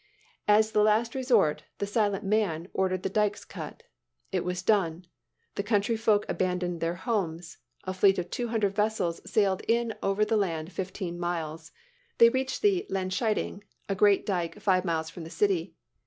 As 0.47 0.71
the 0.71 0.81
last 0.81 1.13
resort, 1.13 1.65
the 1.77 1.85
"Silent 1.85 2.23
Man" 2.23 2.69
ordered 2.73 3.03
the 3.03 3.07
dykes 3.09 3.45
cut. 3.45 3.83
It 4.31 4.43
was 4.43 4.63
done. 4.63 5.05
The 5.53 5.61
country 5.61 5.95
folk 5.95 6.25
abandoned 6.27 6.81
their 6.81 6.95
homes. 6.95 7.59
A 7.83 7.93
fleet 7.93 8.17
of 8.17 8.31
two 8.31 8.47
hundred 8.47 8.73
vessels 8.75 9.21
sailed 9.29 9.61
in 9.67 9.93
over 10.01 10.25
the 10.25 10.37
land 10.37 10.73
fifteen 10.73 11.19
miles. 11.19 11.71
They 12.17 12.29
reached 12.29 12.63
the 12.63 12.87
Landscheiding, 12.89 13.61
a 13.87 13.93
great 13.93 14.25
dyke 14.25 14.59
five 14.59 14.85
miles 14.85 15.11
from 15.11 15.23
the 15.23 15.29
city. 15.29 15.75